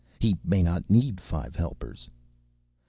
[0.17, 2.09] He may not need five helpers.